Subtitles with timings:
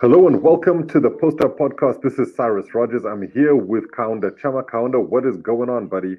[0.00, 2.00] Hello and welcome to the Post Up Podcast.
[2.00, 3.04] This is Cyrus Rogers.
[3.04, 4.64] I'm here with Kaunda Chama.
[4.64, 6.16] Kaunda, what is going on, buddy?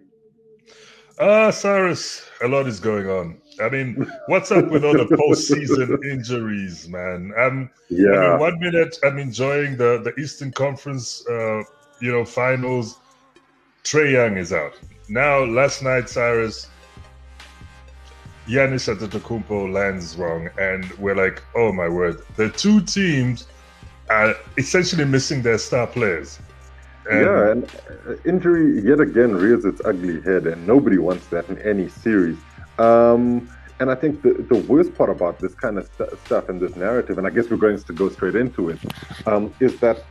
[1.20, 3.42] Ah, uh, Cyrus, a lot is going on.
[3.60, 7.34] I mean, what's up with all the postseason injuries, man?
[7.40, 8.12] Um, yeah.
[8.12, 11.64] I mean, one minute I'm enjoying the the Eastern Conference, uh,
[12.02, 13.00] you know, finals.
[13.84, 14.74] Trae Young is out
[15.10, 15.44] now.
[15.44, 16.68] Last night, Cyrus,
[18.48, 23.46] Giannis Antetokounmpo lands wrong, and we're like, oh my word, the two teams
[24.10, 26.40] are essentially missing their star players.
[27.10, 27.66] And yeah, and
[28.08, 32.38] uh, injury yet again rears its ugly head, and nobody wants that in any series.
[32.80, 36.60] Um, and I think the, the worst part about this kind of st- stuff and
[36.62, 38.80] this narrative, and I guess we're going to go straight into it,
[39.26, 40.04] um, is that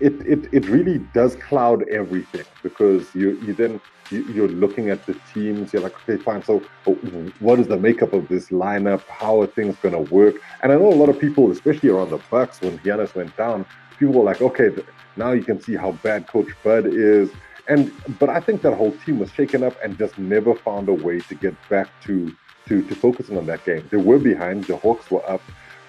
[0.00, 5.04] it, it, it really does cloud everything because you, you then you, are looking at
[5.06, 5.72] the teams.
[5.72, 6.42] You're like, okay, fine.
[6.42, 6.94] So, oh,
[7.40, 9.02] what is the makeup of this lineup?
[9.08, 10.36] How are things going to work?
[10.62, 13.66] And I know a lot of people, especially around the Bucks, when Giannis went down,
[13.98, 14.70] people were like, okay,
[15.16, 17.30] now you can see how bad Coach Bud is.
[17.68, 20.94] And but I think that whole team was shaken up and just never found a
[20.94, 22.34] way to get back to
[22.66, 23.86] to to focusing on that game.
[23.90, 24.64] They were behind.
[24.64, 25.42] The Hawks were up,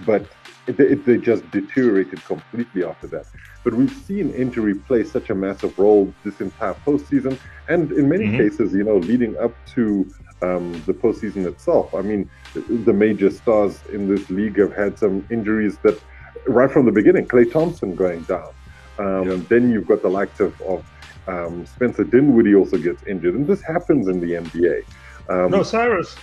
[0.06, 0.26] but
[0.66, 3.26] they just deteriorated completely after that.
[3.64, 8.26] But we've seen injury play such a massive role this entire postseason, and in many
[8.26, 8.38] mm-hmm.
[8.38, 11.94] cases, you know, leading up to um, the postseason itself.
[11.94, 16.00] I mean, the major stars in this league have had some injuries that,
[16.48, 18.52] right from the beginning, Klay Thompson going down.
[18.98, 19.38] Um, yeah.
[19.50, 20.86] Then you've got the likes of, of
[21.28, 24.84] um, Spencer Dinwiddie also gets injured, and this happens in the NBA.
[25.30, 26.16] Um, no, Cyrus.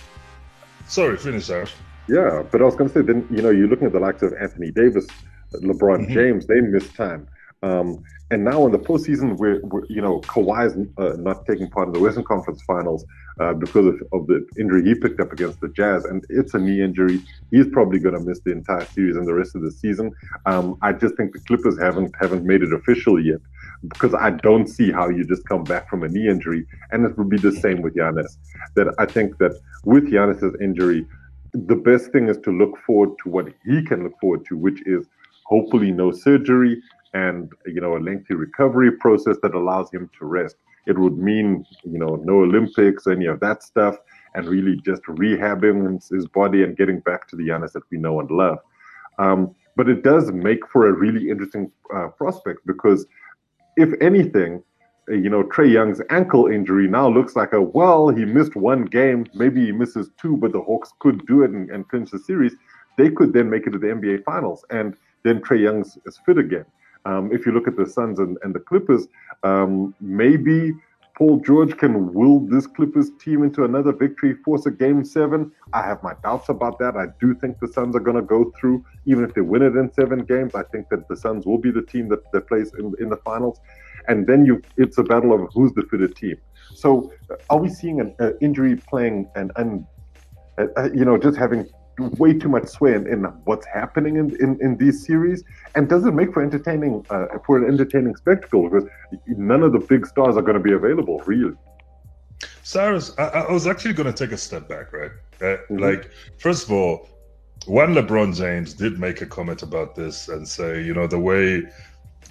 [0.87, 1.73] Sorry, finish, Cyrus.
[2.09, 4.23] Yeah, but I was going to say, then you know, you're looking at the likes
[4.23, 5.05] of Anthony Davis,
[5.53, 6.13] LeBron mm-hmm.
[6.13, 7.27] James, they missed time.
[7.61, 11.93] Um, and now in the postseason, we're you know Kawhi's uh, not taking part in
[11.93, 13.03] the Western Conference Finals
[13.39, 16.59] uh, because of, of, the injury he picked up against the Jazz, and it's a
[16.59, 17.21] knee injury.
[17.51, 20.11] He's probably going to miss the entire series and the rest of the season.
[20.45, 23.39] Um, I just think the Clippers haven't haven't made it official yet
[23.87, 27.17] because I don't see how you just come back from a knee injury, and it
[27.17, 28.37] would be the same with Giannis.
[28.75, 31.05] That I think that with Giannis's injury,
[31.53, 34.81] the best thing is to look forward to what he can look forward to, which
[34.85, 35.07] is
[35.45, 36.81] hopefully no surgery
[37.13, 40.55] and you know a lengthy recovery process that allows him to rest.
[40.85, 43.97] It would mean you know no Olympics, any of that stuff,
[44.35, 48.19] and really just rehabbing his body and getting back to the Giannis that we know
[48.19, 48.59] and love.
[49.17, 53.05] Um, but it does make for a really interesting uh, prospect because
[53.77, 54.61] if anything,
[55.09, 59.25] you know, Trae Young's ankle injury now looks like a well, he missed one game,
[59.33, 62.53] maybe he misses two, but the Hawks could do it and, and clinch the series.
[62.97, 66.37] They could then make it to the NBA Finals, and then Trae Young's is fit
[66.37, 66.65] again.
[67.05, 69.07] Um, if you look at the Suns and, and the Clippers,
[69.43, 70.73] um, maybe
[71.15, 75.51] Paul George can will this Clippers team into another victory, force a game seven.
[75.73, 76.95] I have my doubts about that.
[76.95, 79.75] I do think the Suns are going to go through, even if they win it
[79.75, 80.55] in seven games.
[80.55, 83.17] I think that the Suns will be the team that, that plays in, in the
[83.17, 83.59] finals
[84.07, 86.37] and then you it's a battle of who's the fitter team.
[86.75, 89.85] So uh, are we seeing an uh, injury playing and and
[90.57, 91.67] uh, uh, you know just having
[92.17, 95.43] way too much sway in, in what's happening in, in, in, these series?
[95.75, 98.69] And does it make for entertaining uh, for an entertaining spectacle?
[98.69, 98.87] Because
[99.27, 101.55] none of the big stars are going to be available, really.
[102.63, 105.11] Cyrus, I, I was actually going to take a step back, right?
[105.41, 105.77] Uh, mm-hmm.
[105.77, 107.09] Like, first of all,
[107.65, 111.63] one LeBron James did make a comment about this and say, you know, the way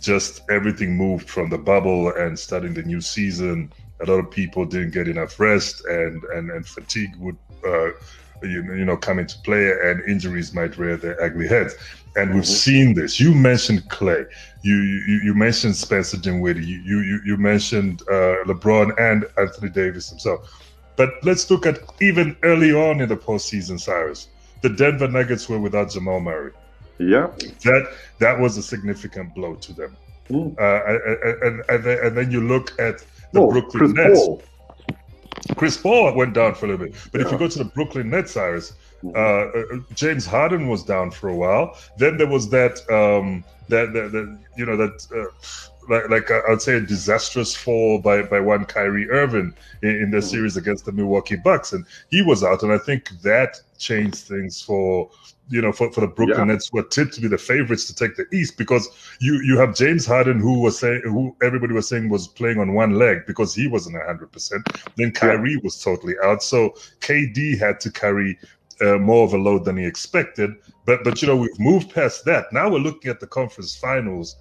[0.00, 3.72] just everything moved from the bubble and starting the new season.
[4.00, 7.37] A lot of people didn't get enough rest, and and and fatigue would.
[7.66, 7.91] Uh,
[8.43, 11.75] you, you know, come into play and injuries might rear their ugly heads.
[12.16, 12.53] And we've mm-hmm.
[12.53, 13.21] seen this.
[13.21, 14.28] You mentioned Klay.
[14.62, 16.65] You you, you mentioned Spencer Dinwiddie.
[16.65, 20.65] You you you mentioned uh, LeBron and Anthony Davis himself.
[20.97, 24.28] But let's look at even early on in the postseason, Cyrus.
[24.62, 26.53] The Denver Nuggets were without Jamal Murray.
[26.99, 27.29] Yeah,
[27.65, 29.97] that that was a significant blow to them.
[30.29, 30.59] Mm.
[30.59, 34.19] Uh, and, and, then, and then you look at the oh, Brooklyn Chris Nets.
[34.19, 34.43] Paul.
[35.57, 37.27] Chris Paul went down for a little bit, but yeah.
[37.27, 38.73] if you go to the Brooklyn Nets, Cyrus,
[39.03, 39.15] mm.
[39.15, 41.77] uh, uh, James Harden was down for a while.
[41.97, 45.06] Then there was that um, that, that, that you know that.
[45.15, 45.33] Uh,
[45.89, 50.11] like, like uh, I'd say a disastrous fall by, by one Kyrie Irving in, in
[50.11, 50.23] the mm.
[50.23, 54.61] series against the Milwaukee Bucks, and he was out, and I think that changed things
[54.61, 55.11] for
[55.51, 56.55] you know, for, for the Brooklyn yeah.
[56.55, 58.89] Nets were tipped to be the favorites to take the East because
[59.21, 62.75] you you have James Harden who was saying who everybody was saying was playing on
[62.75, 64.63] one leg because he wasn't hundred percent.
[64.97, 65.61] Then Kyrie yeah.
[65.63, 68.39] was totally out, so KD had to carry
[68.81, 70.51] uh, more of a load than he expected.
[70.85, 72.53] But but you know we've moved past that.
[72.53, 74.37] Now we're looking at the conference finals.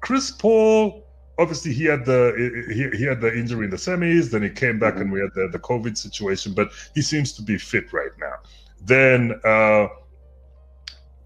[0.00, 1.06] Chris Paul
[1.38, 2.34] obviously he had the
[2.68, 5.02] he, he had the injury in the semis, then he came back mm-hmm.
[5.02, 8.34] and we had the, the COVID situation, but he seems to be fit right now.
[8.80, 9.88] Then uh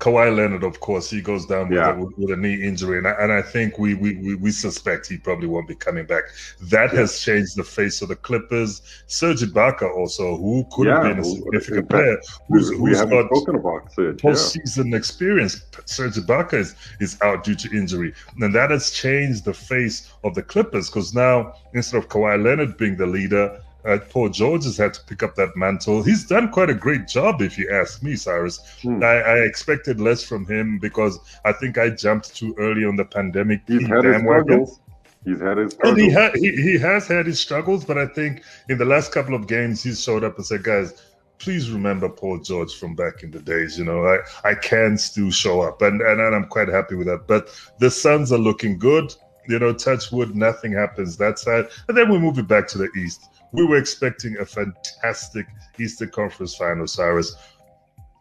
[0.05, 1.95] Kawhi Leonard, of course, he goes down with, yeah.
[1.95, 5.17] a, with a, knee injury, and I, and I think we, we we suspect he
[5.17, 6.25] probably won't be coming back.
[6.61, 7.01] That yeah.
[7.01, 8.83] has changed the face of the Clippers.
[9.07, 13.35] Serge Ibaka also, who could yeah, have been a significant player, who's, we, who's got
[13.35, 15.65] spoken about Serge, postseason experience.
[15.87, 20.35] Serge Ibaka is, is out due to injury, and that has changed the face of
[20.35, 24.77] the Clippers because now instead of Kawhi Leonard being the leader, uh, Paul George has
[24.77, 26.03] had to pick up that mantle.
[26.03, 28.61] He's done quite a great job, if you ask me, Cyrus.
[28.83, 29.03] Hmm.
[29.03, 33.05] I, I, expected less from him because I think I jumped too early on the
[33.05, 33.61] pandemic.
[33.67, 34.81] He's had his struggles.
[35.25, 35.99] He's had his struggles.
[35.99, 39.13] And he, ha- he, he has had his struggles, but I think in the last
[39.13, 41.03] couple of games, he's showed up and said, guys,
[41.39, 43.79] please remember Paul George from back in the days.
[43.79, 47.07] You know, I, I can still show up, and, and, and I'm quite happy with
[47.09, 47.27] that.
[47.27, 47.49] But
[47.81, 49.15] the Suns are looking good.
[49.47, 51.67] You know, touch wood, nothing happens that side.
[51.89, 55.47] And then we move it back to the East we were expecting a fantastic
[55.79, 57.37] Eastern Conference final, Cyrus.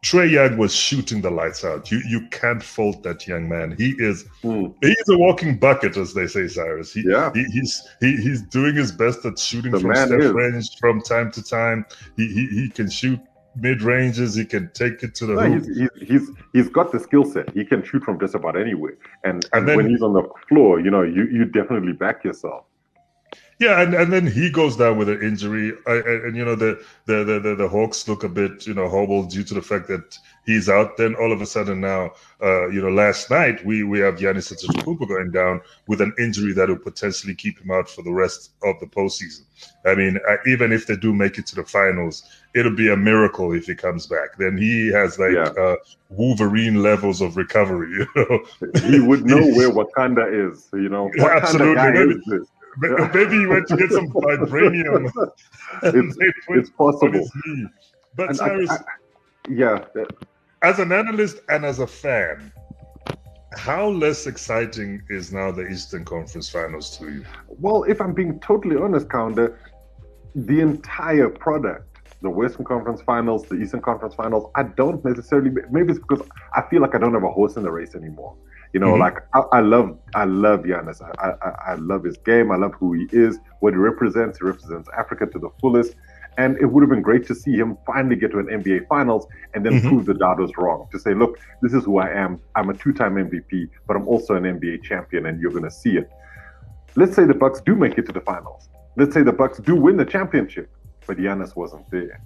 [0.04, 1.90] Trae Young was shooting the lights out.
[1.90, 3.74] You you can't fault that young man.
[3.78, 4.76] He is mm.
[4.82, 6.94] he's a walking bucket, as they say, Cyrus.
[6.94, 7.32] He, yeah.
[7.34, 11.32] He, he's he, he's doing his best at shooting the from step range from time
[11.32, 11.86] to time.
[12.18, 13.20] He he, he can shoot
[13.56, 14.36] mid ranges.
[14.36, 17.50] He can take it to the no, he's, he's, he's he's got the skill set.
[17.52, 18.98] He can shoot from just about anywhere.
[19.24, 22.26] And and, and then, when he's on the floor, you know, you you definitely back
[22.26, 22.66] yourself.
[23.64, 26.56] Yeah, and, and then he goes down with an injury, I, and, and, you know
[26.56, 29.88] the, the the, the Hawks look a bit you know hobbled due to the fact
[29.88, 30.98] that he's out.
[30.98, 32.12] Then all of a sudden now,
[32.42, 36.52] uh, you know, last night we we have Giannis Antetokounmpo going down with an injury
[36.54, 39.44] that will potentially keep him out for the rest of the postseason.
[39.86, 42.24] I mean, uh, even if they do make it to the finals,
[42.54, 44.38] it'll be a miracle if he comes back.
[44.38, 45.54] Then he has like yeah.
[45.58, 45.78] uh,
[46.10, 48.06] Wolverine levels of recovery.
[48.16, 48.40] You know,
[48.90, 50.68] he would know where Wakanda is.
[50.74, 51.76] You know, what absolutely.
[51.76, 52.46] Kind
[52.76, 53.14] of guy is this?
[53.14, 55.12] Maybe he went to get some vibranium.
[55.84, 56.18] it's,
[56.50, 57.30] it's possible.
[58.16, 58.80] But and Cyrus, I, I,
[59.50, 59.86] yeah.
[60.62, 62.52] As an analyst and as a fan,
[63.58, 67.26] how less exciting is now the Eastern Conference Finals to you?
[67.48, 69.56] Well, if I'm being totally honest, Kaunda,
[70.36, 71.90] the entire product,
[72.22, 75.52] the Western Conference Finals, the Eastern Conference Finals, I don't necessarily.
[75.70, 78.36] Maybe it's because I feel like I don't have a horse in the race anymore.
[78.74, 79.02] You know, mm-hmm.
[79.02, 81.02] like I, I, love, I love Giannis.
[81.02, 82.52] I, I, I love his game.
[82.52, 84.40] I love who he is, what he represents.
[84.40, 85.96] He represents Africa to the fullest.
[86.38, 89.28] And it would have been great to see him finally get to an NBA Finals
[89.54, 89.90] and then mm-hmm.
[89.90, 90.88] prove the doubters wrong.
[90.92, 92.40] To say, look, this is who I am.
[92.56, 95.98] I'm a two-time MVP, but I'm also an NBA champion, and you're going to see
[95.98, 96.10] it.
[96.96, 98.70] Let's say the Bucks do make it to the finals.
[98.98, 100.70] Let's say the Bucks do win the championship,
[101.06, 102.22] but Giannis wasn't there.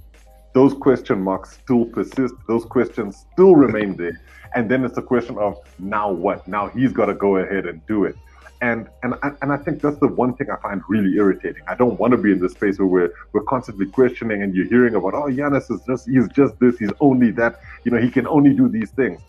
[0.57, 2.33] Those question marks still persist.
[2.47, 4.19] Those questions still remain there.
[4.55, 6.47] And then it's a question of now what?
[6.47, 8.15] Now he's got to go ahead and do it.
[8.61, 9.13] And and
[9.43, 11.61] and I think that's the one thing I find really irritating.
[11.67, 14.65] I don't want to be in this space where we're we're constantly questioning and you're
[14.65, 18.09] hearing about oh Giannis is just he's just this he's only that you know he
[18.09, 19.21] can only do these things.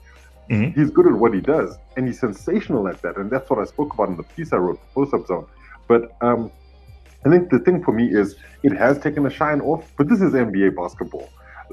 [0.48, 0.80] Mm-hmm.
[0.80, 3.18] He's good at what he does and he's sensational at that.
[3.18, 5.46] And that's what I spoke about in the piece I wrote, Post Up Zone.
[5.88, 6.50] But um,
[7.24, 10.20] I think the thing for me is it has taken a shine off, but this
[10.20, 11.28] is NBA basketball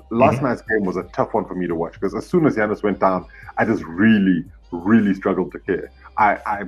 [0.10, 0.46] last mm-hmm.
[0.46, 2.84] night's game was a tough one for me to watch because as soon as Giannis
[2.84, 3.26] went down,
[3.58, 5.92] I just really, really struggled to care.
[6.18, 6.64] I, I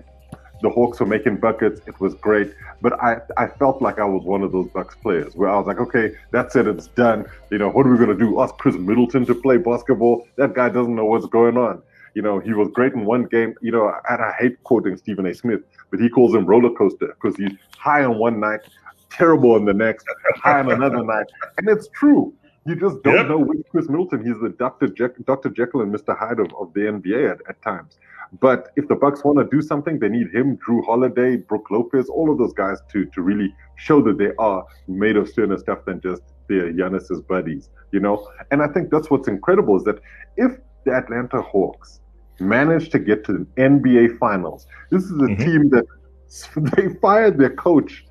[0.63, 1.81] the Hawks were making buckets.
[1.85, 2.51] It was great,
[2.81, 5.67] but I, I felt like I was one of those Bucks players where I was
[5.67, 7.25] like, okay, that's it, it's done.
[7.51, 8.41] You know, what are we gonna do?
[8.41, 10.27] Ask Khris Middleton to play basketball?
[10.37, 11.83] That guy doesn't know what's going on.
[12.15, 13.53] You know, he was great in one game.
[13.61, 15.35] You know, and I hate quoting Stephen A.
[15.35, 18.61] Smith, but he calls him roller coaster because he's high on one night,
[19.09, 21.27] terrible on the next, high on another night,
[21.57, 22.33] and it's true.
[22.65, 23.27] You just don't yep.
[23.27, 24.25] know which Khris Middleton.
[24.25, 24.89] He's the Dr.
[24.89, 25.49] Je- Dr.
[25.49, 26.17] Jekyll and Mr.
[26.17, 27.97] Hyde of, of the NBA at, at times.
[28.41, 32.09] But if the Bucks want to do something, they need him, Jrue Holiday, Brook Lopez,
[32.09, 35.85] all of those guys to to really show that they are made of sterner stuff
[35.85, 38.27] than just their Giannis's buddies, you know.
[38.51, 39.99] And I think that's what's incredible is that
[40.35, 42.01] if the Atlanta Hawks
[42.39, 45.43] manage to get to the NBA Finals, this is a mm-hmm.
[45.43, 45.85] team that
[46.75, 48.05] they fired their coach,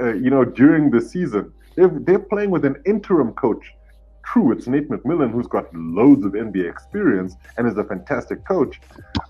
[0.00, 1.52] uh, you know, during the season.
[1.76, 3.74] They're, they're playing with an interim coach
[4.32, 8.78] True, it's Nate McMillan who's got loads of NBA experience and is a fantastic coach,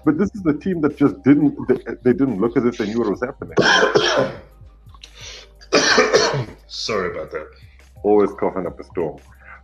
[0.05, 2.87] but this is the team that just didn't they, they didn't look as if they
[2.87, 3.55] knew what was happening.
[6.67, 7.49] Sorry about that.
[8.03, 9.19] Always coughing up a storm.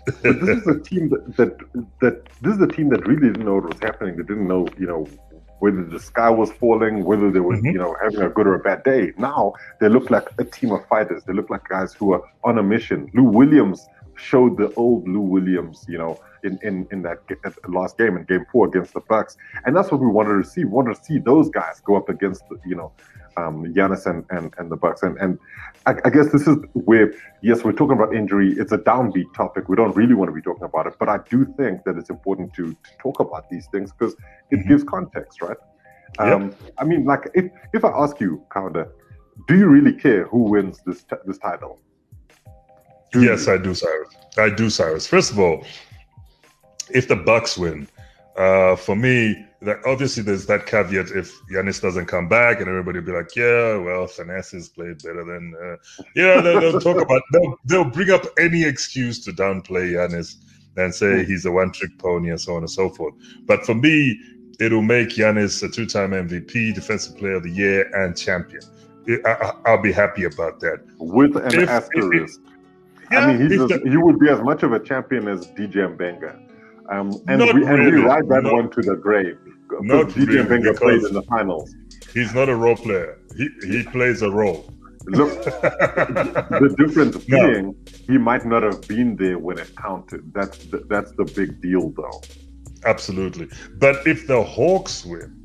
[0.07, 1.59] But this is a team that, that
[2.01, 4.17] that this is a team that really didn't know what was happening.
[4.17, 5.07] They didn't know, you know,
[5.61, 7.67] whether the sky was falling, whether they were, mm-hmm.
[7.67, 9.13] you know, having a good or a bad day.
[9.17, 11.25] Now they look like a team of fighters.
[11.25, 13.11] They look like guys who are on a mission.
[13.15, 17.19] Lou Williams showed the old Lou Williams, you know, in, in, in that
[17.69, 19.37] last game in game four against the Bucks.
[19.65, 20.65] And that's what we wanted to see.
[20.65, 22.93] We wanted to see those guys go up against, the, you know,
[23.37, 25.03] um, Giannis and, and, and the Bucks.
[25.03, 25.39] And and
[25.87, 27.13] I, I, guess this is where
[27.43, 28.55] yes, we're talking about injury.
[28.57, 29.69] It's a downbeat topic.
[29.69, 32.11] We don't really want to be talking about it, but I do think that it's
[32.11, 34.15] important to, to talk about these things because
[34.51, 34.69] it mm-hmm.
[34.69, 35.57] gives context, right?
[36.19, 36.73] Um, yep.
[36.79, 38.89] I mean, like if if I ask you, Kaunda,
[39.49, 41.81] do you really care who wins this t- this title?
[43.13, 43.55] Do yes, you?
[43.55, 44.09] I do, Cyrus.
[44.37, 45.07] I do, Cyrus.
[45.07, 45.65] First of all,
[46.91, 47.89] if the Bucks win,
[48.37, 52.99] uh, for me, that obviously there's that caveat if Giannis doesn't come back and everybody
[52.99, 55.77] will be like, yeah, well, Thanasis played better than, uh,
[56.15, 60.37] yeah, they'll, they'll talk about, they'll, they'll bring up any excuse to downplay Giannis
[60.77, 61.31] and say hmm.
[61.31, 63.15] he's a one trick pony and so on and so forth.
[63.47, 64.19] But for me,
[64.61, 68.63] it'll make Giannis a two time MVP, Defensive Player of the Year, and champion.
[69.27, 70.83] I, will be happy about that.
[70.99, 72.41] With an if, asterisk.
[72.41, 75.95] If, yeah, I mean, the, he would be as much of a champion as DJ
[75.95, 76.44] Mbenga.
[76.91, 77.67] Um, and, we, really.
[77.67, 79.39] and we ride that not, one to the grave.
[79.81, 81.75] Not DJ really, played in the finals.
[82.13, 83.19] He's not a role player.
[83.37, 84.71] He he plays a role.
[85.07, 87.75] Look, the difference being
[88.07, 90.33] he might not have been there when it counted.
[90.33, 92.23] That's the, that's the big deal, though.
[92.85, 93.49] Absolutely.
[93.79, 95.45] But if the Hawks win,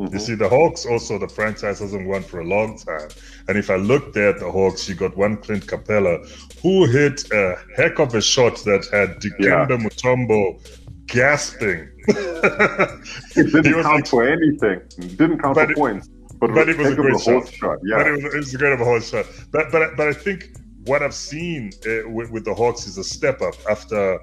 [0.00, 0.14] Mm-hmm.
[0.14, 3.10] You see, the Hawks also, the franchise hasn't won for a long time.
[3.48, 6.26] And if I looked at the Hawks, you got one Clint Capela
[6.62, 9.76] who hit a heck of a shot that had Dikembe yeah.
[9.76, 10.58] Mutombo
[11.10, 11.90] gasping.
[12.08, 14.80] it didn't count like, for anything.
[14.98, 16.08] It didn't count for it, points.
[16.40, 17.52] But, but it was a great shot.
[17.52, 17.78] shot.
[17.84, 17.98] Yeah.
[17.98, 19.26] But it was, it was a great of a horse shot.
[19.50, 23.04] But but but I think what I've seen uh, with, with, the Hawks is a
[23.04, 24.18] step up after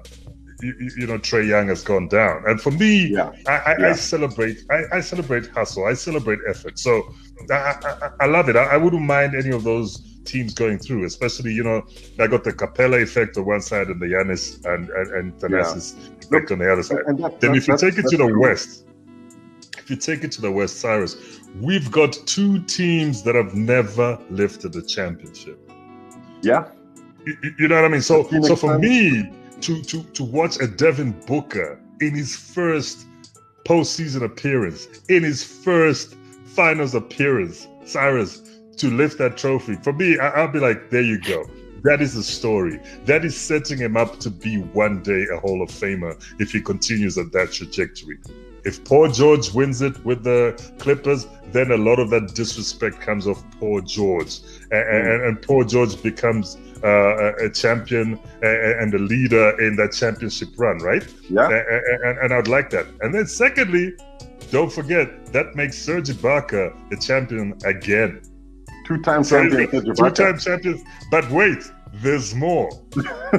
[0.60, 3.30] you, you, know Trae Young has gone down, and for me, yeah.
[3.46, 3.88] I, I, yeah.
[3.90, 6.78] I, celebrate I, I, celebrate hustle, I celebrate effort.
[6.78, 7.14] So
[7.50, 8.56] I, I love it.
[8.56, 11.84] I, wouldn't mind any of those teams going through, especially you know
[12.18, 15.94] I got the Capela effect on one side and the Giannis and and, and Thanasis
[15.96, 16.08] yeah.
[16.08, 16.98] effect Look, on the other side.
[17.06, 18.40] That, then if you take it to the true.
[18.40, 18.86] West,
[19.78, 24.18] if you take it to the West, Cyrus, we've got two teams that have never
[24.30, 25.58] lifted a championship.
[26.42, 26.68] Yeah.
[27.24, 28.02] You, you know what I mean?
[28.02, 28.82] So so for sense.
[28.82, 29.32] me
[29.62, 33.06] to to to watch a Devin Booker in his first
[33.64, 38.42] postseason appearance, in his first finals appearance, Cyrus
[38.78, 39.76] to lift that trophy.
[39.76, 41.48] For me, I, will be like, there you go.
[41.82, 42.80] That is the story.
[43.04, 46.60] That is setting him up to be one day a Hall of Famer if he
[46.60, 48.18] continues at that trajectory.
[48.64, 53.26] If Paul George wins it with the Clippers, then a lot of that disrespect comes
[53.26, 59.58] off Paul George, and, and, and Paul George becomes uh, a champion and a leader
[59.60, 61.06] in that championship run, right?
[61.30, 61.48] Yeah.
[61.48, 62.86] And, and, I'd like that.
[63.00, 63.94] And then, secondly,
[64.50, 68.20] don't forget that makes Serge Ibaka a champion again.
[68.88, 69.70] Two-time champion.
[69.70, 70.82] Two-time champion.
[71.10, 72.70] But wait, there's more.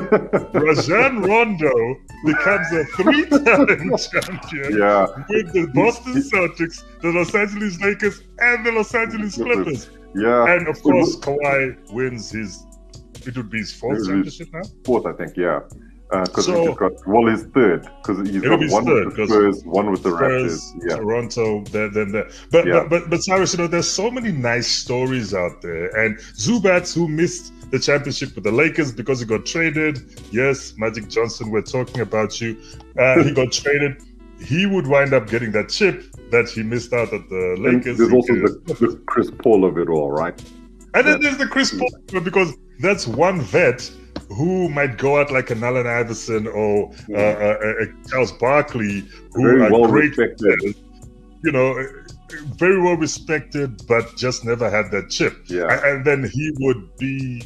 [0.53, 5.07] Rajon Rondo becomes a three-time champion yeah.
[5.27, 9.89] with the Boston Celtics, the Los Angeles Lakers, and the Los Angeles Clippers.
[10.15, 10.53] Yeah.
[10.53, 12.63] And of course, Kawhi wins his
[13.25, 14.61] it would be his fourth championship now.
[14.85, 15.35] Fourth, I think.
[15.35, 15.61] Yeah.
[16.09, 19.63] Because uh, so, got well, his third because he's got one third, with the Spurs,
[19.63, 20.95] one with the Spurs, Raptors, yeah.
[20.95, 22.29] Toronto, then then there.
[22.49, 22.79] But, yeah.
[22.79, 26.91] but but but Cyrus, you know, there's so many nice stories out there, and Zubac
[26.95, 29.99] who missed the championship with the Lakers because he got traded.
[30.31, 32.57] Yes, Magic Johnson, we're talking about you.
[32.97, 34.01] Uh, he got traded.
[34.41, 37.99] He would wind up getting that chip that he missed out at the Lakers.
[37.99, 40.41] And there's also the, the Chris Paul of it all, right?
[40.93, 43.91] And then there's the Chris Paul because that's one vet
[44.29, 49.43] who might go out like an Allen Iverson or uh, uh, uh, Charles Barkley, who
[49.43, 50.75] very are well great, respected.
[51.43, 51.83] you know,
[52.55, 55.35] very well respected, but just never had that chip.
[55.45, 55.67] Yeah.
[55.85, 57.43] And then he would be,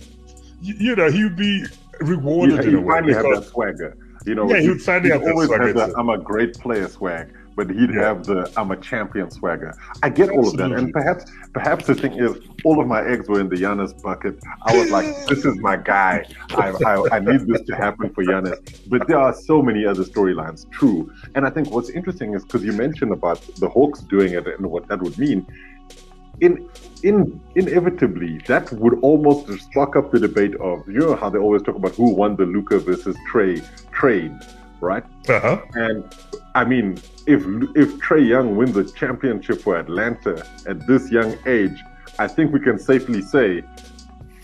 [0.61, 1.65] you know, he would be
[2.01, 2.95] rewarded he, in a way.
[2.95, 3.97] Finally have that swagger.
[4.25, 5.79] You know, yeah, he would finally have always that swagger.
[5.79, 8.01] Had I'm a great player swag but he'd yeah.
[8.01, 9.74] have the I'm a champion swagger.
[10.01, 13.27] I get all of that, and perhaps perhaps the thing is, all of my eggs
[13.27, 14.39] were in the Giannis bucket.
[14.63, 16.25] I was like, this is my guy.
[16.51, 18.57] I, I, I need this to happen for Giannis.
[18.88, 21.12] But there are so many other storylines, true.
[21.36, 24.65] And I think what's interesting is because you mentioned about the Hawks doing it and
[24.67, 25.45] what that would mean.
[26.41, 26.67] In,
[27.03, 31.62] in inevitably, that would almost spark up the debate of you know how they always
[31.62, 34.33] talk about who won the Luka versus Trae trade
[34.83, 35.03] right?
[35.29, 35.61] Uh-huh.
[35.73, 36.03] And
[36.53, 37.41] I mean, if
[37.75, 41.77] if Trae Young wins a championship for Atlanta at this young age,
[42.19, 43.63] I think we can safely say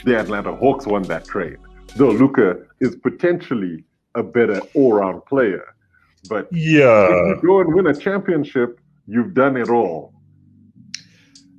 [0.05, 1.57] the Atlanta Hawks won that trade.
[1.95, 3.83] Though Luka is potentially
[4.15, 5.75] a better all-round player,
[6.29, 10.13] but yeah, if you go and win a championship, you've done it all.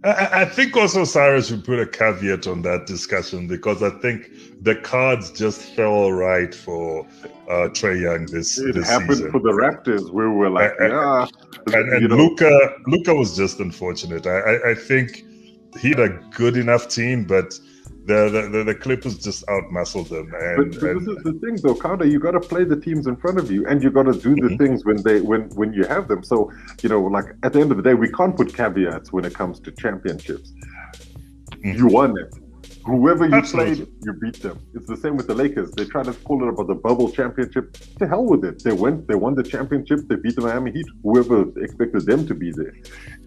[0.02, 4.30] I, I think also Cyrus should put a caveat on that discussion because I think
[4.62, 7.06] the cards just fell right for
[7.48, 8.70] uh, Trae Young this, season.
[8.70, 9.30] it this happened season.
[9.30, 10.10] for the Raptors.
[10.10, 11.26] We were like, and, yeah,
[11.66, 14.26] and, and Luka Luka was just unfortunate.
[14.26, 15.24] I, I, I think
[15.78, 17.58] he had a good enough team, but
[18.06, 20.32] the the, the, Clippers just outmuscled them.
[20.34, 22.06] And, but, but and, this is the thing, though, Carter.
[22.06, 24.34] You got to play the teams in front of you, and you got to do
[24.34, 24.56] the mm-hmm.
[24.56, 26.22] things when they when when you have them.
[26.22, 26.50] So
[26.82, 29.34] you know, like at the end of the day, we can't put caveats when it
[29.34, 30.52] comes to championships.
[31.52, 31.78] Mm-hmm.
[31.78, 32.34] You won it.
[32.86, 33.84] Whoever you Absolutely.
[33.84, 34.58] played, you beat them.
[34.74, 35.70] It's the same with the Lakers.
[35.72, 37.76] They try to call it about the bubble championship.
[37.98, 38.64] To hell with it.
[38.64, 40.00] They went, they won the championship.
[40.08, 40.86] They beat the Miami Heat.
[41.02, 42.74] Whoever expected them to be there.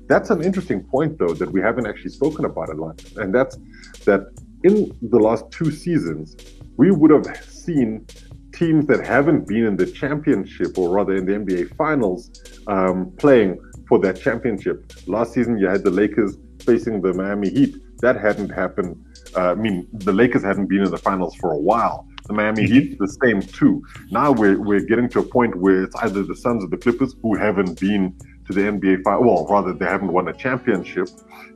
[0.07, 3.57] That's an interesting point, though, that we haven't actually spoken about a lot, and that's
[4.05, 4.27] that
[4.63, 6.35] in the last two seasons,
[6.77, 8.05] we would have seen
[8.53, 12.29] teams that haven't been in the championship, or rather in the NBA Finals,
[12.67, 14.91] um, playing for that championship.
[15.07, 17.75] Last season, you had the Lakers facing the Miami Heat.
[18.01, 19.05] That hadn't happened.
[19.35, 22.07] Uh, I mean, the Lakers hadn't been in the finals for a while.
[22.25, 22.73] The Miami mm-hmm.
[22.73, 23.83] Heat, the same too.
[24.11, 27.15] Now we're, we're getting to a point where it's either the Suns or the Clippers
[27.21, 28.15] who haven't been
[28.45, 29.23] to the NBA final.
[29.23, 31.09] Well, rather, they haven't won a championship.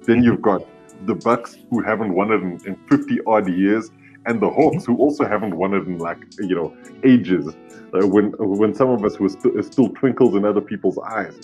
[0.03, 0.65] Then you've got
[1.05, 3.91] the Bucks, who haven't won it in, in 50 odd years,
[4.25, 7.47] and the Hawks, who also haven't won it in like you know ages.
[7.93, 11.39] Uh, when when some of us were st- still twinkles in other people's eyes.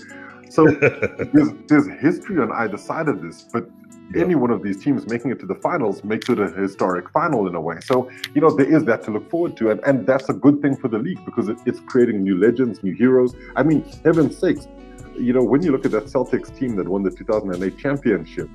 [0.50, 0.66] So
[1.34, 3.68] there's, there's history on either side of this, but
[4.16, 7.48] any one of these teams making it to the finals makes it a historic final
[7.48, 7.78] in a way.
[7.82, 9.72] So, you know, there is that to look forward to.
[9.72, 12.84] And, and that's a good thing for the league because it, it's creating new legends,
[12.84, 13.34] new heroes.
[13.56, 14.68] I mean, heaven's sakes,
[15.16, 18.50] you know, when you look at that Celtics team that won the 2008 championship,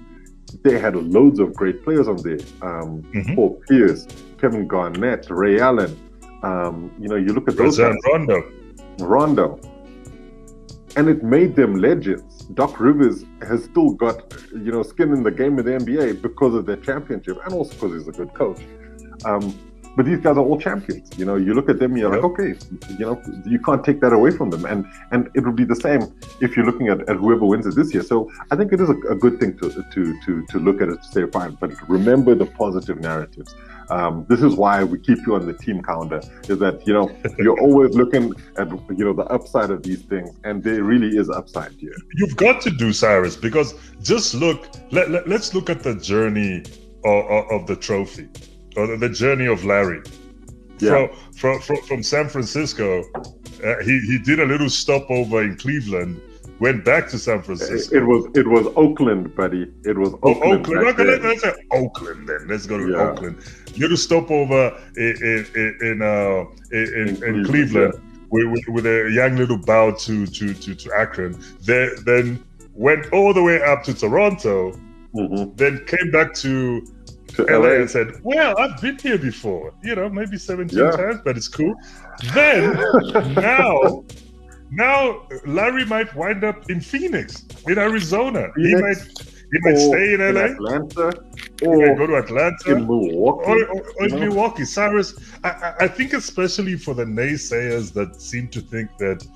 [0.62, 2.38] they had loads of great players on there.
[2.62, 3.34] Um, mm-hmm.
[3.34, 4.06] Paul Pierce,
[4.40, 5.96] Kevin Garnett, Ray Allen.
[6.42, 7.94] Um, you know, you look at those guys.
[8.12, 8.50] Rondo.
[8.98, 9.60] Rondo.
[10.96, 12.44] And it made them legends.
[12.54, 16.54] Doc Rivers has still got, you know, skin in the game in the NBA because
[16.54, 18.60] of their championship and also because he's a good coach.
[19.24, 19.56] Um,
[19.98, 21.10] but these guys are all champions.
[21.18, 22.22] You know, you look at them, you're yep.
[22.22, 22.54] like, okay,
[22.90, 24.64] you know, you can't take that away from them.
[24.64, 26.02] And and it will be the same
[26.40, 28.04] if you're looking at, at whoever wins it this year.
[28.04, 30.88] So I think it is a, a good thing to, to to to look at
[30.88, 33.56] it to say, fine, but remember the positive narratives.
[33.90, 36.20] Um, this is why we keep you on the team calendar.
[36.48, 40.30] Is that you know you're always looking at you know the upside of these things,
[40.44, 41.96] and there really is upside here.
[42.14, 44.68] You've got to do Cyrus because just look.
[44.92, 46.62] Let, let, us look at the journey
[47.04, 48.28] of, of the trophy
[48.78, 50.02] or the journey of Larry.
[50.78, 51.08] Yeah.
[51.36, 53.02] From, from, from, from San Francisco,
[53.64, 56.20] uh, he, he did a little stopover in Cleveland,
[56.60, 57.96] went back to San Francisco.
[57.96, 59.72] It was it was Oakland, buddy.
[59.84, 60.66] It was oh, Oakland.
[60.66, 60.86] Oakland.
[60.88, 62.46] Okay, let, us say Oakland then.
[62.48, 63.10] Let's go to yeah.
[63.10, 63.38] Oakland.
[63.76, 67.94] Little stopover in in in, uh, in, in, in Cleveland.
[67.94, 68.00] Yeah.
[68.30, 73.32] With, with, a young little bow to to to, to Akron, then then went all
[73.32, 74.72] the way up to Toronto,
[75.14, 75.56] mm-hmm.
[75.56, 76.86] then came back to
[77.38, 77.81] to LA.
[77.81, 80.90] and said, Well, I've been here before, you know, maybe 17 yeah.
[80.90, 81.74] times, but it's cool.
[82.35, 82.74] Then
[83.35, 84.05] now,
[84.70, 88.48] now Larry might wind up in Phoenix, in Arizona.
[88.55, 91.07] Phoenix, he might he might stay in LA, in Atlanta,
[91.62, 94.64] or go to Atlanta, in Milwaukee, or, or, or in Milwaukee.
[94.64, 99.27] Cyrus, I, I think especially for the naysayers that seem to think that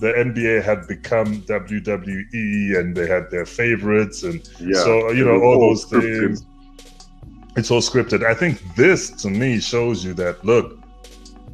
[0.00, 5.40] the NBA had become WWE and they had their favorites, and yeah, so you know
[5.40, 6.44] all those things
[7.56, 8.24] it's all scripted.
[8.24, 10.78] I think this to me shows you that look,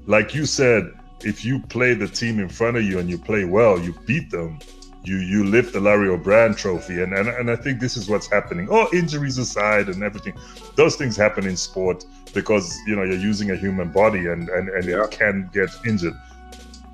[0.06, 0.92] like you said,
[1.24, 4.30] if you play the team in front of you and you play well, you beat
[4.30, 4.58] them.
[5.04, 8.26] You you lift the Larry O'Brien trophy, and, and and I think this is what's
[8.26, 8.68] happening.
[8.70, 10.34] Oh, injuries aside and everything,
[10.74, 14.68] those things happen in sport because you know you're using a human body and and,
[14.68, 15.04] and yeah.
[15.04, 16.14] it can get injured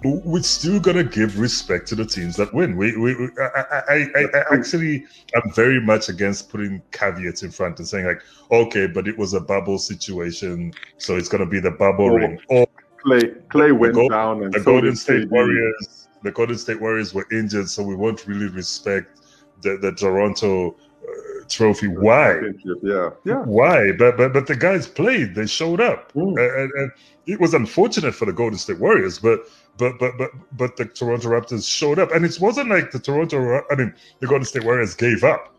[0.04, 2.76] we're still gonna give respect to the teams that win.
[2.76, 7.50] We, we, we I, I, I, I, actually, I'm very much against putting caveats in
[7.50, 11.58] front and saying like, okay, but it was a bubble situation, so it's gonna be
[11.58, 12.38] the bubble oh, ring.
[12.48, 12.66] Or
[13.04, 17.26] Klay, Klay went down, and the so Golden State Warriors, the Golden State Warriors were
[17.32, 19.20] injured, so we won't really respect
[19.62, 21.88] the the Toronto uh, trophy.
[21.88, 22.40] Why?
[22.82, 23.42] Yeah, yeah.
[23.42, 23.92] Why?
[23.92, 25.34] But but but the guys played.
[25.34, 26.38] They showed up, mm.
[26.38, 26.90] and, and
[27.26, 29.40] it was unfortunate for the Golden State Warriors, but
[29.76, 33.62] but but but but the Toronto Raptors showed up, and it wasn't like the Toronto.
[33.70, 35.54] I mean, the Golden State Warriors gave up.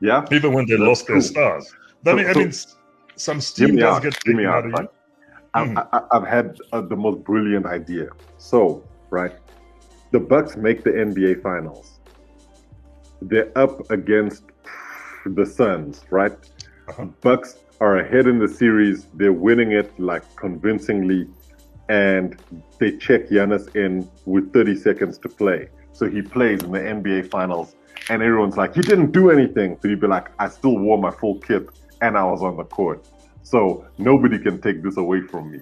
[0.00, 1.16] Yeah, even when they That's lost true.
[1.16, 1.74] their stars.
[2.06, 2.52] I mean, so, I mean,
[3.16, 4.88] some steam does out, get taken out, of you.
[5.54, 5.78] Mm-hmm.
[5.78, 8.08] I, have had uh, the most brilliant idea.
[8.38, 9.32] So, right,
[10.12, 11.98] the Bucks make the NBA Finals.
[13.20, 14.44] They're up against
[15.26, 16.32] the Suns, right?
[16.88, 17.06] Uh-huh.
[17.20, 19.06] Bucks are ahead in the series.
[19.14, 21.28] They're winning it like convincingly
[21.90, 22.40] and
[22.78, 25.68] they check Giannis in with 30 seconds to play.
[25.92, 27.74] So he plays in the NBA Finals,
[28.08, 29.76] and everyone's like, he didn't do anything.
[29.82, 31.68] So he'd be like, I still wore my full kit
[32.00, 33.04] and I was on the court.
[33.42, 35.60] So nobody can take this away from me.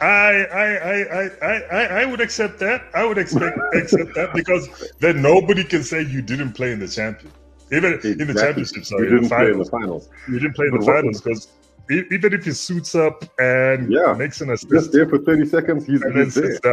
[0.00, 2.82] I I I I I, I would accept that.
[2.94, 4.68] I would expect accept that because
[4.98, 7.32] then nobody can say you didn't play in the champion.
[7.72, 8.10] Even exactly.
[8.12, 10.10] in the championship, sorry, you didn't play in the finals.
[10.28, 11.48] You didn't play in the finals because
[11.90, 15.86] even if he suits up and yeah, makes an assist, just there for thirty seconds,
[15.86, 16.58] he's, and he's there.
[16.58, 16.72] Down.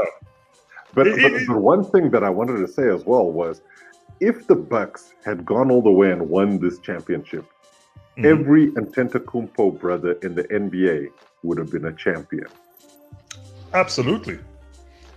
[0.94, 3.62] But, it, but it, the one thing that I wanted to say as well was,
[4.20, 7.46] if the Bucks had gone all the way and won this championship,
[8.18, 8.26] mm-hmm.
[8.26, 11.10] every Antetokounmpo brother in the NBA
[11.44, 12.48] would have been a champion.
[13.74, 14.40] Absolutely.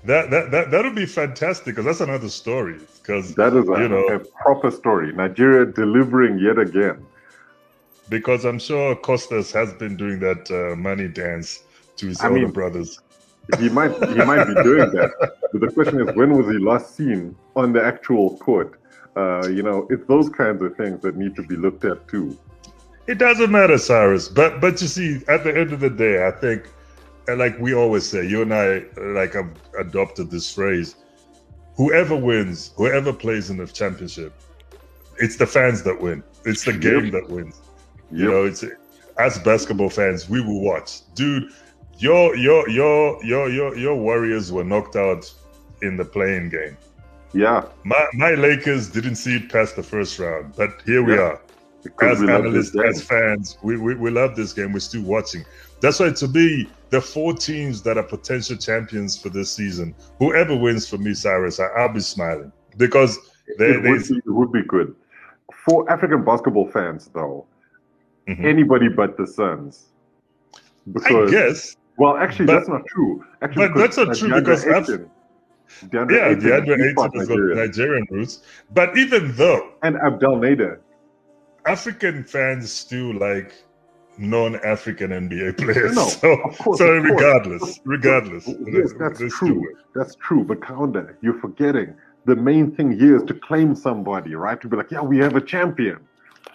[0.05, 2.79] That that that that would be fantastic because that's another story.
[3.01, 5.13] Because that is a, you know, a proper story.
[5.13, 7.05] Nigeria delivering yet again.
[8.09, 11.65] Because I'm sure Kostas has been doing that uh, money dance
[11.97, 13.01] to his I older mean, brothers.
[13.59, 15.11] He might he might be doing that.
[15.53, 18.81] But the question is, when was he last seen on the actual court?
[19.17, 22.37] Uh, you know, it's those kinds of things that need to be looked at too.
[23.07, 24.29] It doesn't matter, Cyrus.
[24.29, 26.69] But but you see, at the end of the day, I think
[27.29, 30.97] and like we always say, you and I like have adopted this phrase:
[31.77, 34.33] whoever wins, whoever plays in the championship,
[35.19, 36.23] it's the fans that win.
[36.45, 37.61] It's the game that wins.
[38.11, 38.21] Yep.
[38.21, 38.65] You know, it's
[39.19, 41.01] as basketball fans, we will watch.
[41.15, 41.51] Dude,
[41.99, 45.33] your your your your your your Warriors were knocked out
[45.83, 46.77] in the play-in game.
[47.33, 47.65] Yeah.
[47.85, 51.41] My my Lakers didn't see it past the first round, but here we are.
[51.83, 54.73] Because as analysts, as fans, we, we, we love this game.
[54.73, 55.45] We're still watching.
[55.83, 60.57] That's why to me, the four teams that are potential champions for this season, whoever
[60.57, 63.19] wins for me, Cyrus, I, will be smiling because
[63.59, 64.95] they, it, would be, it would be good.
[65.67, 67.47] For African basketball fans, though,
[68.29, 68.45] mm-hmm.
[68.45, 69.87] anybody but the Suns.
[70.93, 71.77] Because, I guess.
[71.97, 73.25] Well, actually, but, that's not true.
[73.43, 75.11] Actually, but that's not true because Ayton,
[75.87, 78.43] DeAndre yeah, Ayton, DeAndre Ayton has got Nigerian roots.
[78.73, 80.81] But even though, and Abdel Nader,
[81.67, 83.55] African fans still like
[84.19, 85.95] non-African NBA players.
[85.95, 87.81] No, so, of course, so of regardless, course.
[87.85, 89.77] regardless, yes, that's true.
[89.95, 90.45] That's true.
[90.45, 91.95] But Kaunda, you're forgetting
[92.27, 94.61] the main thing here is to claim somebody, right?
[94.61, 95.99] To be like, yeah, we have a champion.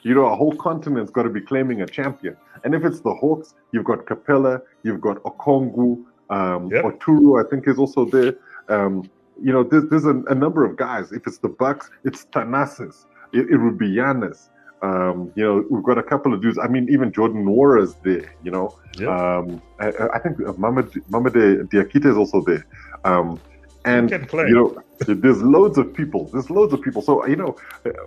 [0.04, 2.38] You know, a whole continent's got to be claiming a champion.
[2.64, 6.86] And if it's the Hawks, you've got Capela, you've got Okongwu, um, yep.
[6.86, 8.36] Oturu, I think is also there.
[8.70, 9.10] Um,
[9.42, 11.12] you know, there's, there's a, a, number of guys.
[11.12, 13.06] If it's the Bucks, it's Thanasis.
[13.34, 14.50] It, it would be Giannis.
[14.82, 16.58] Um, you know, we've got a couple of dudes.
[16.58, 18.34] I mean, even Jordan Nwora's there.
[18.44, 18.76] You know,
[19.08, 22.66] um, I, I, think Mamadi Diakite is also there.
[23.04, 23.40] Um,
[23.86, 26.26] and you know, there's loads of people.
[26.26, 27.02] There's loads of people.
[27.02, 27.56] So you know,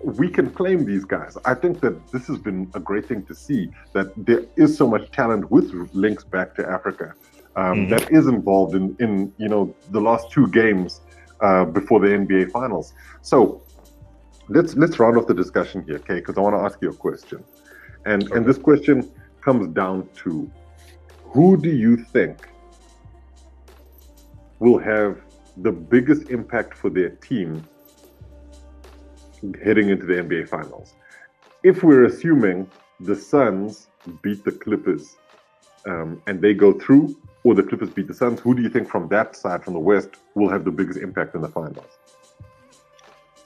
[0.05, 1.39] we can claim these guys.
[1.45, 4.87] I think that this has been a great thing to see that there is so
[4.87, 7.15] much talent with links back to Africa
[7.57, 7.91] um, mm-hmm.
[7.91, 11.01] that is involved in in you know the last two games
[11.41, 12.93] uh, before the NBA Finals.
[13.23, 13.63] So
[14.49, 16.17] let's let's round off the discussion here, okay?
[16.17, 17.43] Because I want to ask you a question,
[18.05, 18.37] and okay.
[18.37, 20.51] and this question comes down to
[21.25, 22.49] who do you think
[24.59, 25.21] will have
[25.57, 27.67] the biggest impact for their team
[29.63, 30.95] heading into the NBA Finals?
[31.63, 32.69] If we're assuming
[33.01, 33.89] the Suns
[34.23, 35.17] beat the Clippers
[35.87, 38.89] um, and they go through, or the Clippers beat the Suns, who do you think
[38.89, 41.99] from that side, from the West, will have the biggest impact in the finals?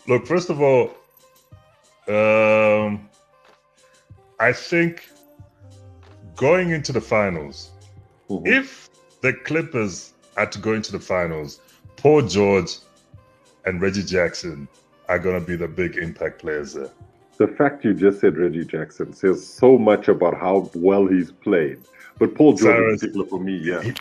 [0.06, 0.94] Look, first of all,
[2.08, 3.08] um,
[4.38, 5.08] I think
[6.36, 7.70] going into the finals,
[8.28, 8.46] mm-hmm.
[8.46, 8.88] if
[9.22, 11.60] the Clippers are to go into the finals,
[12.06, 12.76] Paul George
[13.64, 14.68] and Reggie Jackson
[15.08, 16.88] are going to be the big impact players there.
[17.38, 21.80] The fact you just said Reggie Jackson says so much about how well he's played.
[22.20, 23.92] But Paul George, in particular, for me, yeah.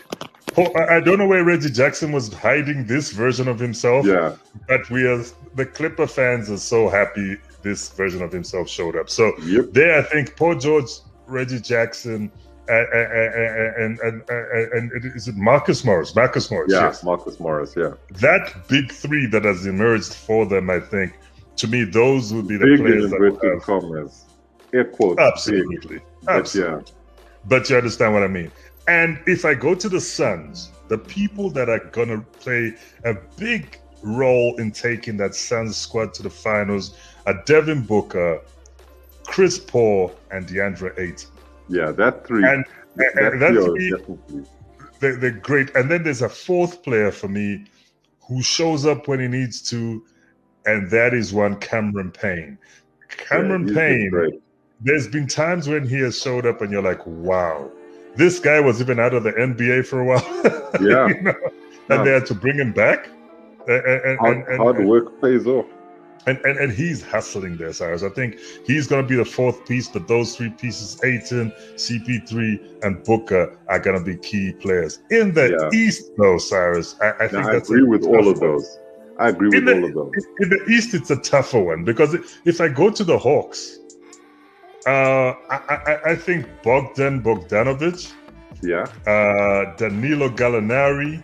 [0.88, 4.06] I don't know where Reggie Jackson was hiding this version of himself.
[4.06, 4.36] Yeah.
[4.68, 5.24] But we are
[5.56, 9.10] the Clipper fans are so happy this version of himself showed up.
[9.10, 9.72] So yep.
[9.72, 10.91] there, I think Paul George,
[11.26, 12.32] Reggie Jackson,
[12.67, 16.15] and and, and, and, and is it Marcus Morris?
[16.15, 16.71] Marcus Morris.
[16.71, 17.04] Yeah, yes.
[17.04, 17.73] Marcus Morris.
[17.75, 17.93] Yeah.
[18.21, 21.13] That big three that has emerged for them, I think,
[21.58, 23.62] to me, those would be the big players that would have.
[23.62, 24.25] Commas.
[24.73, 25.19] Air quotes.
[25.19, 26.01] Absolutely.
[26.28, 26.84] Absolutely.
[26.84, 27.19] But, yeah.
[27.45, 28.51] but you understand what I mean.
[28.88, 32.73] And if I go to the Suns, the people that are going to play
[33.04, 38.41] a big role in taking that Suns squad to the finals are Devin Booker,
[39.25, 41.30] Chris Paul, and DeAndre Ayton.
[41.67, 42.43] Yeah, that three.
[42.47, 43.93] And, that, and that three,
[44.99, 45.75] they're, they're great.
[45.75, 47.65] And then there's a fourth player for me
[48.28, 50.04] who shows up when he needs to,
[50.65, 52.58] and that is one Cameron Payne.
[53.10, 54.41] Cameron yeah, Payne,
[54.82, 57.69] there's been times when he has showed up and you're like, wow,
[58.15, 60.62] this guy was even out of the NBA for a while.
[60.82, 61.08] Yeah.
[61.08, 61.34] you know?
[61.89, 62.04] And yeah.
[62.04, 63.08] they had to bring him back.
[63.67, 65.65] And, and, hard, and, hard work pays off.
[66.28, 68.02] And, and and he's hustling there, Cyrus.
[68.02, 72.84] I think he's going to be the fourth piece, but those three pieces, Ayton, CP3,
[72.84, 75.00] and Booker, are going to be key players.
[75.12, 75.80] In the yeah.
[75.80, 78.80] East, though, Cyrus, I, I think I agree with all of those.
[79.20, 80.26] I agree with the, all of those.
[80.40, 83.80] In the East, it's a tougher one because if I go to the Hawks,
[84.88, 88.14] uh, I, I, I, think Bogdan Bogdanovic,
[88.62, 91.24] yeah, uh, Danilo Gallinari,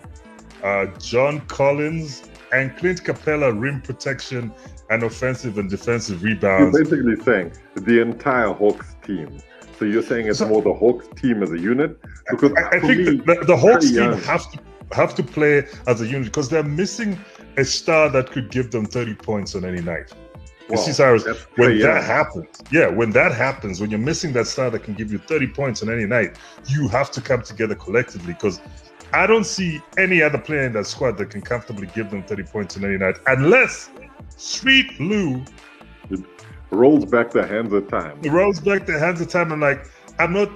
[0.63, 4.51] uh, John Collins, and Clint Capela rim protection
[4.91, 6.77] and offensive and defensive rebounds.
[6.77, 9.39] You're basically saying the entire Hawks team.
[9.79, 11.97] So you're saying it's so, more the Hawks team as a unit?
[12.29, 14.21] Because I, I think me, the, the, Hawks team young.
[14.21, 14.59] have to
[14.91, 17.17] have to play as a unit because they're missing
[17.57, 20.13] a star that could give them 30 points on any night.
[20.69, 21.25] You see, Cyrus,
[21.55, 25.11] when that happens, yeah, when that happens, when you're missing that star that can give
[25.11, 28.61] you 30 points on any night, you have to come together collectively because
[29.13, 32.43] I don't see any other player in that squad that can comfortably give them 30
[32.43, 33.89] points on any night unless
[34.41, 35.45] Sweet Lou
[36.71, 38.19] rolls back the hands of time.
[38.23, 39.51] It rolls back the hands of time.
[39.51, 39.85] and like,
[40.17, 40.49] I'm not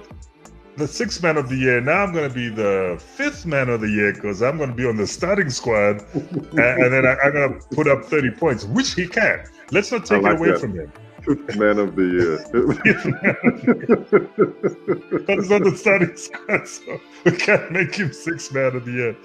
[0.76, 1.80] the sixth man of the year.
[1.80, 4.74] Now I'm going to be the fifth man of the year because I'm going to
[4.74, 8.32] be on the starting squad, and, and, then I, am going to put up 30
[8.32, 9.44] points, which he can.
[9.70, 10.60] Let's not take like it away that.
[10.60, 10.92] from him.
[11.22, 12.38] Fifth man of the year.
[15.26, 19.16] That's not the starting squad, so we can't make him sixth man of the year.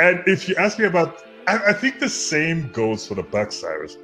[0.00, 3.56] And if you ask me about, I, I think the same goes for the Bucks,
[3.56, 3.96] Cyrus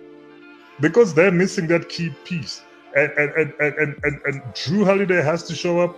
[0.80, 2.62] because they're missing that key piece.
[2.96, 5.96] And and and and, and, and, Jrue Holiday has to show up.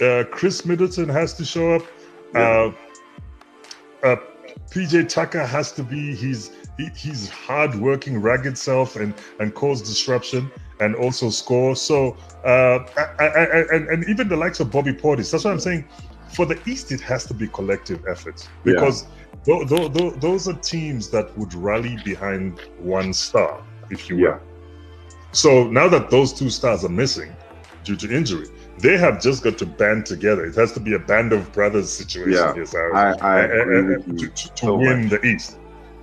[0.00, 1.82] Uh, Khris Middleton has to show up.
[2.34, 2.72] Yeah.
[4.02, 4.16] Uh, uh,
[4.70, 10.50] PJ Tucker has to be he's he, he's hard-working, ragged self, and and cause disruption
[10.80, 11.74] and also score.
[11.74, 15.30] So uh, I, I, I, and, and even the likes of Bobby Portis.
[15.32, 15.88] That's what I'm saying.
[16.32, 19.23] For the East, it has to be collective efforts because yeah.
[19.44, 24.22] Th- th- th- those are teams that would rally behind one star if you will.
[24.22, 24.38] Yeah.
[25.32, 27.34] So now that those two stars are missing
[27.82, 30.44] due to injury, they have just got to band together.
[30.44, 34.06] It has to be a band of brothers situation yeah, here, I, I agree with
[34.08, 35.20] you to, to, to so win much.
[35.20, 35.58] the East.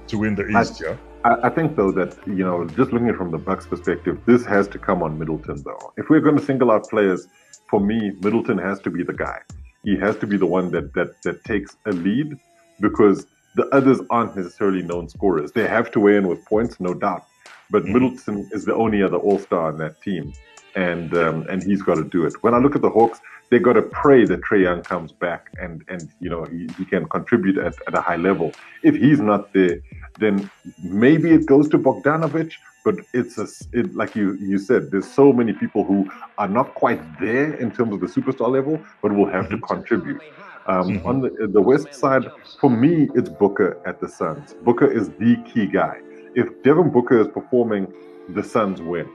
[0.08, 0.98] To win the East, I, yeah.
[1.24, 4.20] I, I think though that you know, just looking at it from the Bucks' perspective,
[4.26, 5.94] this has to come on Middleton though.
[5.98, 7.28] If we're going to single out players,
[7.70, 9.40] for me, Middleton has to be the guy.
[9.84, 12.38] He has to be the one that that that takes a lead
[12.82, 15.52] because the others aren't necessarily known scorers.
[15.52, 17.26] They have to weigh in with points, no doubt.
[17.70, 17.94] But mm-hmm.
[17.94, 20.34] Middleton is the only other All Star on that team,
[20.76, 22.34] and um, and he's got to do it.
[22.44, 25.50] When I look at the Hawks, they got to pray that Trae Young comes back
[25.62, 28.52] and and you know he, he can contribute at, at a high level.
[28.84, 29.80] If he's not there,
[30.20, 30.50] then
[30.84, 32.54] maybe it goes to Bogdanovic.
[32.84, 36.74] But it's a, it, like you you said, there's so many people who are not
[36.76, 39.74] quite there in terms of the superstar level, but will have to mm-hmm.
[39.74, 40.22] contribute.
[40.68, 41.08] Um, mm-hmm.
[41.08, 42.26] On the, the west side,
[42.60, 44.54] for me, it's Booker at the Suns.
[44.64, 46.00] Booker is the key guy
[46.36, 47.92] if Devin Booker is performing,
[48.30, 49.10] the Suns win.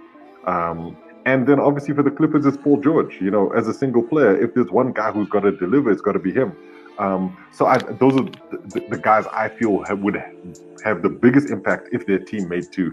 [0.47, 3.21] Um, and then obviously for the Clippers, it's Paul George.
[3.21, 6.03] You know, as a single player, if there's one guy who's got to deliver, it's
[6.03, 6.57] got to be him.
[6.99, 10.17] Um, so I, those are the, the, guys I feel have, would
[10.83, 12.91] have the biggest impact if their team made to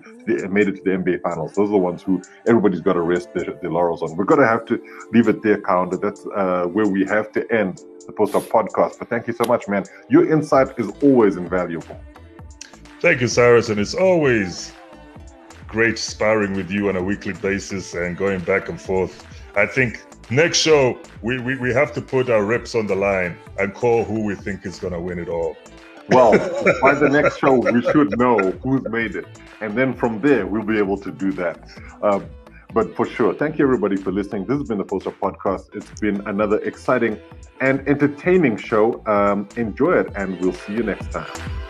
[0.50, 1.54] made it to the NBA Finals.
[1.54, 4.18] Those are the ones who everybody's got to rest their, their laurels on.
[4.18, 6.02] We're going to have to leave it there, Kaunda.
[6.02, 9.00] That's uh, where we have to end the Post Up podcast.
[9.00, 9.84] But thank you so much, man.
[10.10, 12.00] Your insight is always invaluable.
[13.02, 14.72] Thank you, Cyrus, and it's always
[15.68, 19.26] great sparring with you on a weekly basis and going back and forth.
[19.56, 23.38] I think next show we, we, we have to put our reps on the line
[23.60, 25.58] and call who we think is going to win it all.
[26.10, 26.32] Well,
[26.82, 29.26] by the next show, we should know who's made it.
[29.62, 31.60] And then from there, we'll be able to do that.
[32.02, 32.20] Uh,
[32.74, 34.46] but for sure, thank you everybody for listening.
[34.46, 35.76] This has been the Post Up Podcast.
[35.76, 37.20] It's been another exciting
[37.62, 39.04] and entertaining show.
[39.06, 41.63] Um, enjoy it, and we'll see you next time.